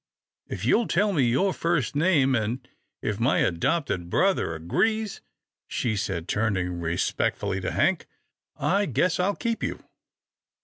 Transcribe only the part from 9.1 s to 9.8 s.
I'll keep